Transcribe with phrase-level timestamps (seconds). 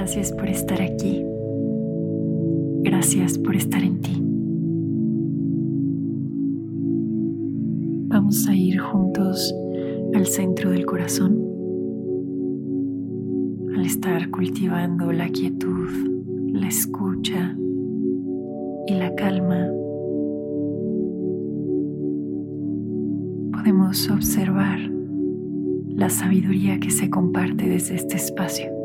[0.00, 1.24] Gracias por estar aquí.
[2.84, 4.22] Gracias por estar en ti.
[8.06, 9.52] Vamos a ir juntos
[10.14, 11.44] al centro del corazón.
[13.74, 15.88] Al estar cultivando la quietud,
[16.52, 17.58] la escucha
[18.86, 19.66] y la calma,
[23.50, 24.78] podemos observar
[25.88, 28.77] la sabiduría que se comparte desde este espacio.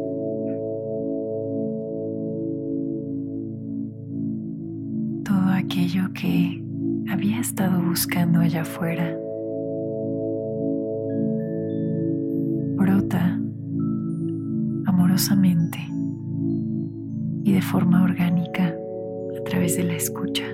[7.10, 9.16] Había estado buscando allá afuera.
[12.76, 13.40] Brota
[14.86, 15.80] amorosamente
[17.44, 18.76] y de forma orgánica
[19.40, 20.46] a través de la escucha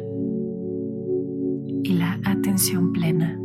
[1.84, 3.39] y la atención plena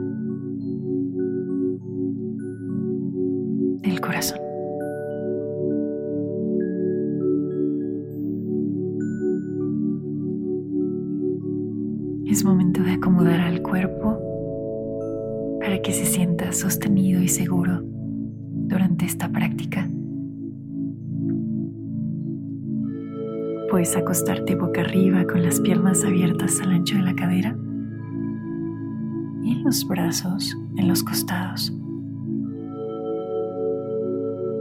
[23.75, 27.57] Puedes acostarte boca arriba con las piernas abiertas al ancho de la cadera
[29.43, 31.73] y los brazos en los costados.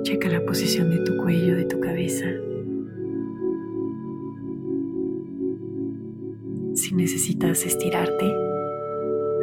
[0.02, 2.26] Checa la posición de tu cuello, de tu cabeza.
[6.74, 8.34] Si necesitas estirarte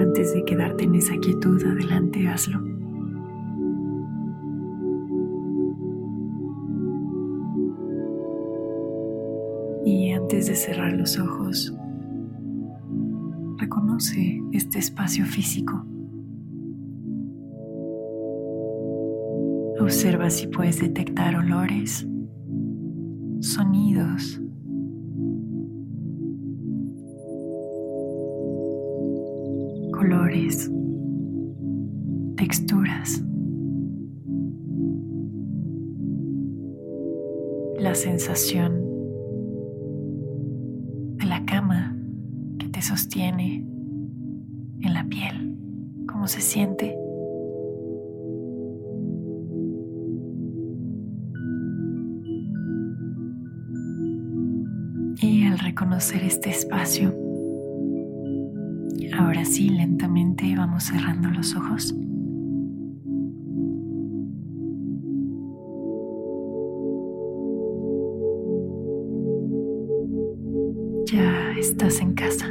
[0.01, 2.70] antes de quedarte en esa quietud, adelante, hazlo.
[10.51, 11.73] De cerrar los ojos,
[13.59, 15.87] reconoce este espacio físico.
[19.81, 22.05] Observa si puedes detectar olores,
[23.39, 24.41] sonidos,
[29.93, 30.69] colores,
[32.37, 33.23] texturas.
[37.79, 38.90] La sensación
[46.31, 46.97] se siente.
[55.23, 57.13] Y al reconocer este espacio,
[59.19, 61.95] Ahora sí, lentamente vamos cerrando los ojos.
[71.05, 72.47] Ya estás en casa.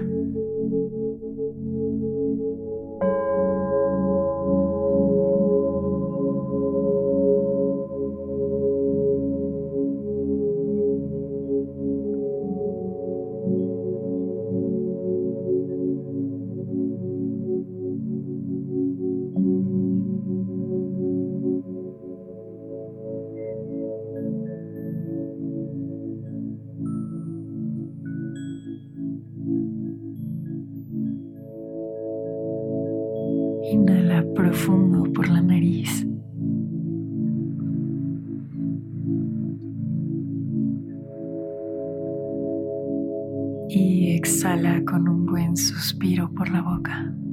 [45.99, 47.28] Buen suspiro por la boca.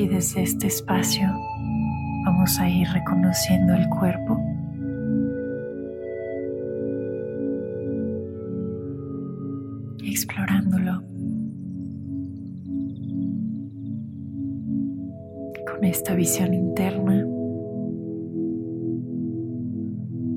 [0.00, 1.28] Y desde este espacio
[2.24, 4.40] vamos a ir reconociendo el cuerpo.
[10.02, 11.02] Explorándolo.
[15.70, 17.26] Con esta visión interna.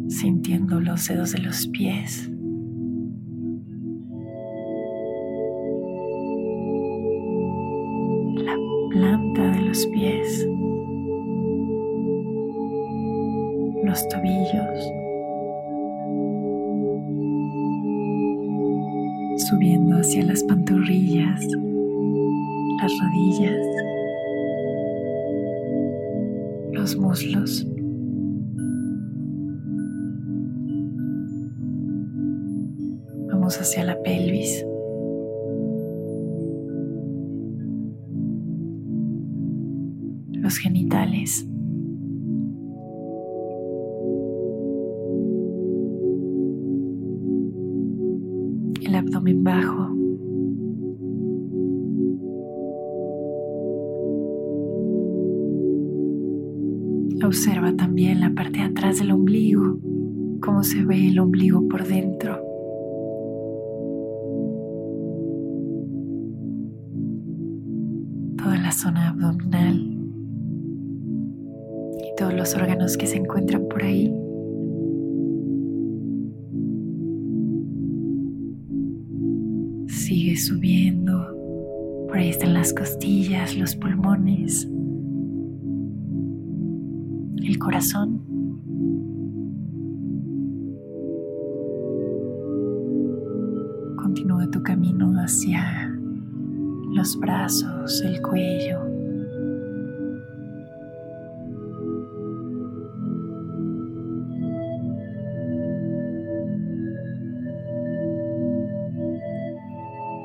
[0.10, 2.33] Sintiendo los dedos de los pies.
[19.38, 21.46] Subiendo hacia las pantorrillas,
[22.82, 23.68] las rodillas,
[26.72, 27.68] los muslos.
[33.32, 34.66] Vamos hacia la pelvis.
[57.24, 59.80] Observa también la parte de atrás del ombligo,
[60.42, 62.38] cómo se ve el ombligo por dentro.
[68.38, 69.94] Toda la zona abdominal
[72.18, 74.14] todos los órganos que se encuentran por ahí.
[79.88, 81.28] Sigue subiendo.
[82.08, 84.68] Por ahí están las costillas, los pulmones,
[87.44, 88.22] el corazón.
[93.98, 95.90] Continúa tu camino hacia
[96.94, 98.80] los brazos, el cuello,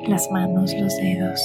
[0.07, 1.41] las manos, los dedos.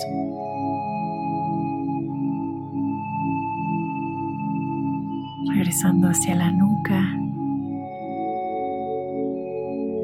[5.63, 6.99] Regresando hacia la nuca,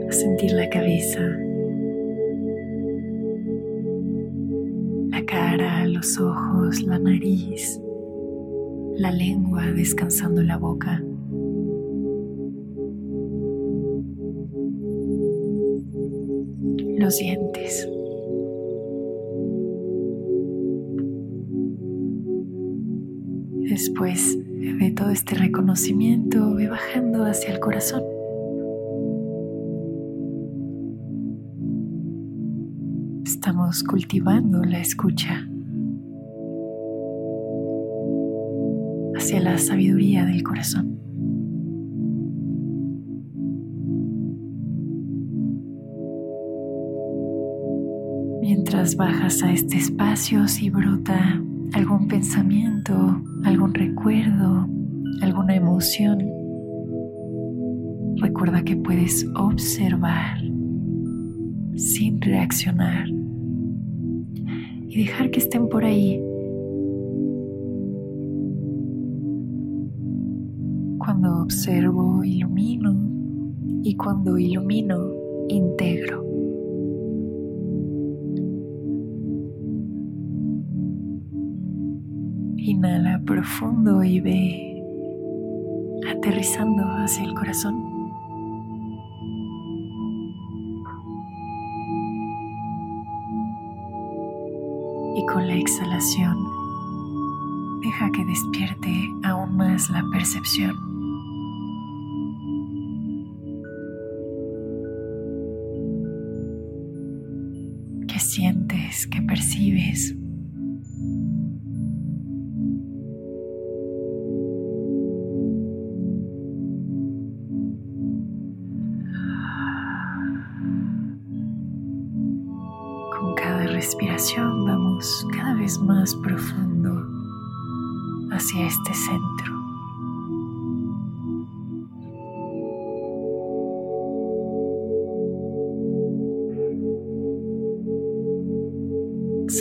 [0.08, 1.20] a sentir la cabeza,
[5.10, 7.78] la cara, los ojos, la nariz,
[8.96, 11.04] la lengua descansando la boca.
[17.00, 17.90] los dientes.
[23.70, 24.39] Después de
[25.08, 28.04] este reconocimiento, ve bajando hacia el corazón.
[33.24, 35.48] Estamos cultivando la escucha
[39.16, 41.00] hacia la sabiduría del corazón.
[48.42, 51.42] Mientras bajas a este espacio, si brota
[51.74, 54.68] algún pensamiento, algún recuerdo,
[55.22, 56.20] alguna emoción,
[58.18, 60.40] recuerda que puedes observar
[61.76, 63.08] sin reaccionar
[64.88, 66.22] y dejar que estén por ahí.
[70.98, 73.10] Cuando observo, ilumino
[73.84, 74.98] y cuando ilumino,
[75.48, 76.26] integro.
[82.58, 84.79] Inhala profundo y ve
[86.20, 87.76] aterrizando hacia el corazón.
[95.16, 96.38] Y con la exhalación,
[97.82, 100.89] deja que despierte aún más la percepción.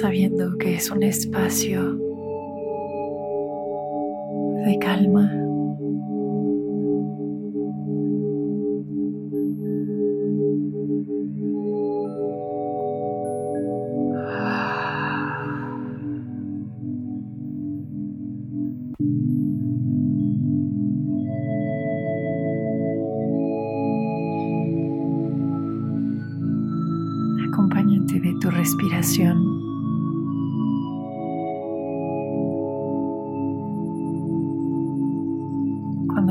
[0.00, 1.96] Sabiendo que es un espacio
[4.64, 5.47] de calma.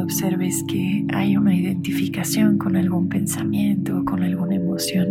[0.07, 5.09] Observes que hay una identificación con algún pensamiento o con alguna emoción,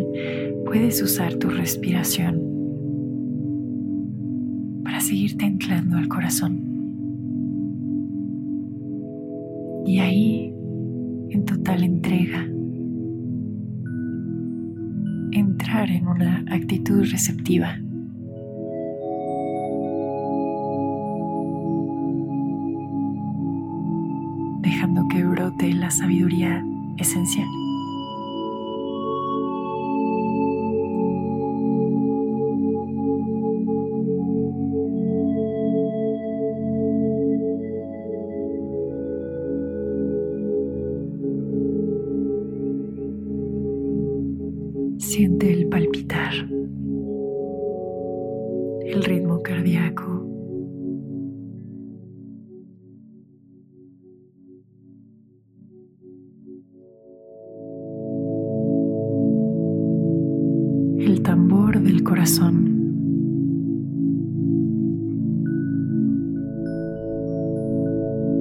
[0.65, 2.41] puedes usar tu respiración
[4.83, 6.63] para seguirte anclando al corazón.
[9.85, 10.55] Y ahí,
[11.29, 12.49] en total entrega,
[15.33, 17.79] entrar en una actitud receptiva.
[25.87, 26.65] La sabiduría
[26.99, 27.66] esencial.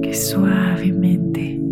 [0.02, 1.66] Que suavemente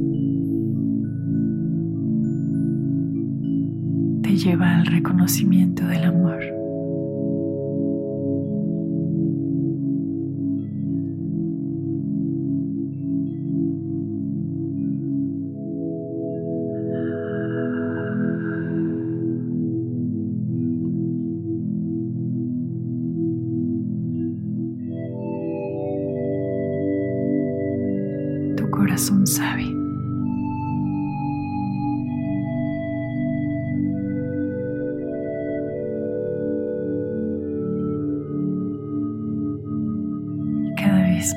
[4.37, 6.64] lleva al reconocimiento del amor.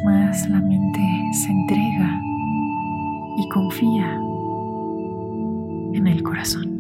[0.03, 0.99] Más la mente
[1.31, 2.21] se entrega
[3.37, 4.15] y confía
[5.93, 6.76] en el corazón.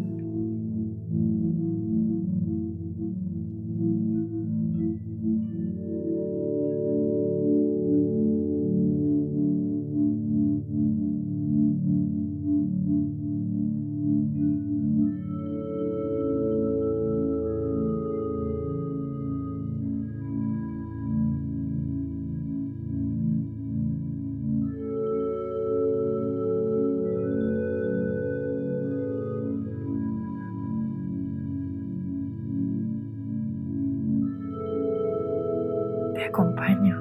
[36.37, 36.95] Acompaño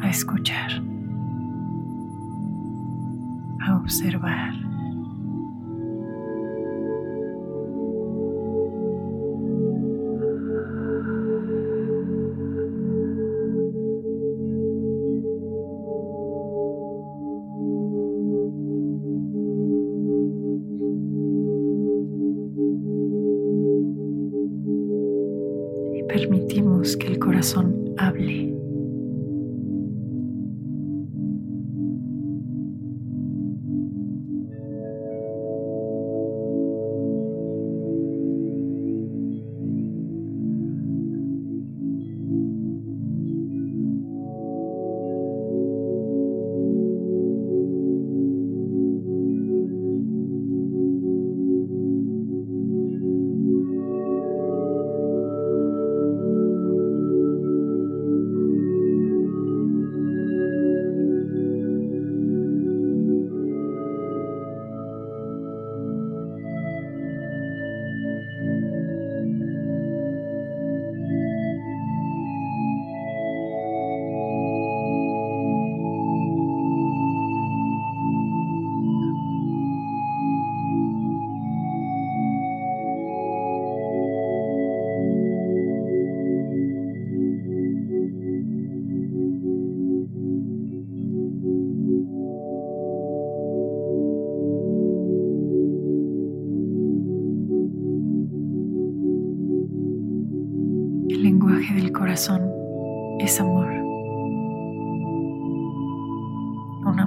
[0.00, 0.70] a escuchar,
[3.60, 4.67] a observar.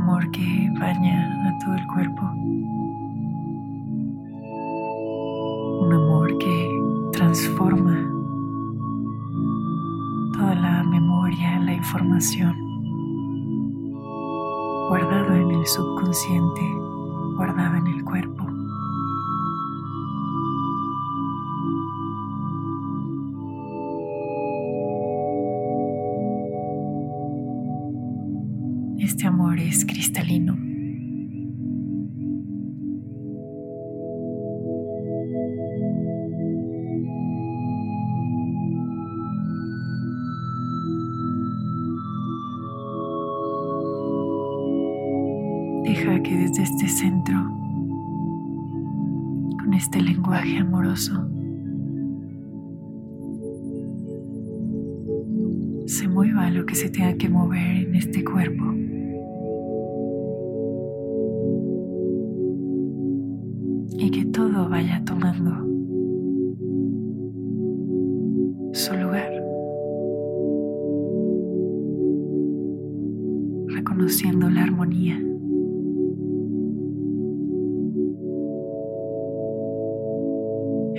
[0.02, 2.24] Amor que baña a todo el cuerpo.
[5.84, 6.68] Un amor que
[7.14, 7.98] transforma
[10.34, 12.56] toda la memoria, la información
[14.90, 16.62] guardado en el subconsciente,
[17.36, 18.51] guardado en el cuerpo.
[46.02, 47.36] Deja que desde este centro,
[49.60, 51.14] con este lenguaje amoroso,
[55.86, 58.81] se mueva lo que se tenga que mover en este cuerpo.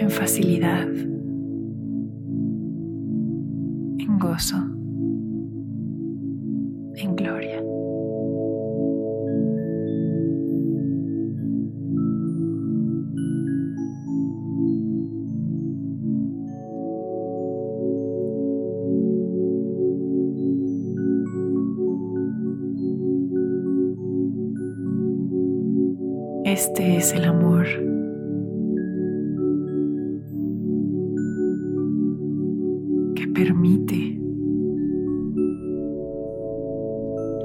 [0.03, 0.89] En facilidad,
[3.99, 4.57] en gozo,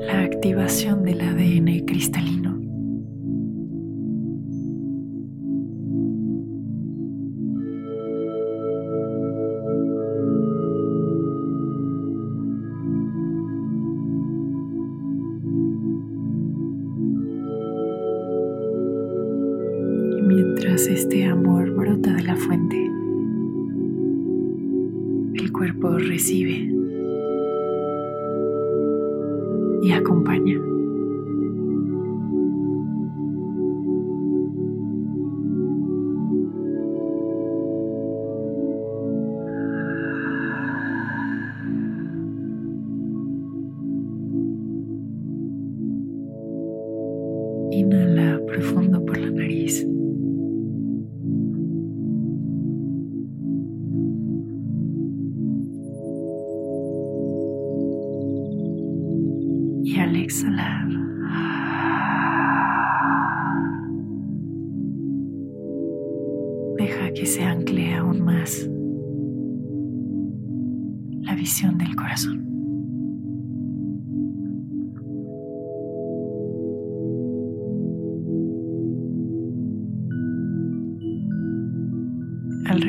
[0.01, 2.56] la activación del ADN cristalino.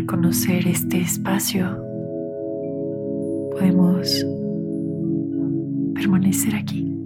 [0.08, 1.66] Al reconocer este espacio,
[3.50, 4.24] podemos
[5.94, 6.96] permanecer aquí.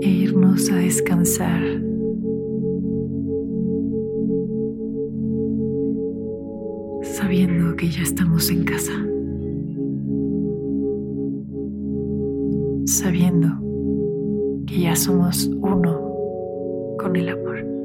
[0.00, 1.60] E irnos a descansar.
[7.02, 8.92] Sabiendo que ya estamos en casa.
[12.86, 13.67] Sabiendo
[14.78, 16.00] ya somos uno
[16.98, 17.77] con el amor.